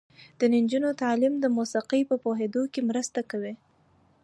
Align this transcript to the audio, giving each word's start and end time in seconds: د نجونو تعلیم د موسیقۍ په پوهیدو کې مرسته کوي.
د 0.39 0.41
نجونو 0.53 0.89
تعلیم 1.01 1.33
د 1.39 1.45
موسیقۍ 1.57 2.01
په 2.09 2.15
پوهیدو 2.23 2.61
کې 2.73 2.81
مرسته 2.89 3.19
کوي. 3.31 3.53